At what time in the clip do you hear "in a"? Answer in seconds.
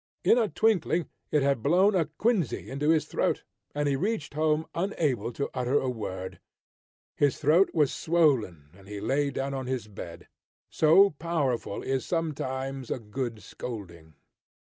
0.23-0.49